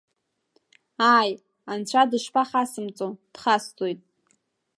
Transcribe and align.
Ааи, 1.15 1.31
анцәа 1.71 2.03
дышԥахасымҵо, 2.09 3.07
дхасҵоит! 3.33 3.99